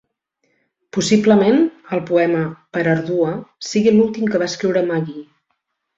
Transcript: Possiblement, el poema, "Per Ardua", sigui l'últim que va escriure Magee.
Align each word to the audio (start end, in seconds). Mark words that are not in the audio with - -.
Possiblement, 0.97 1.59
el 1.97 2.01
poema, 2.09 2.41
"Per 2.77 2.85
Ardua", 2.95 3.35
sigui 3.73 3.95
l'últim 3.97 4.33
que 4.33 4.45
va 4.45 4.49
escriure 4.55 4.87
Magee. 4.93 5.25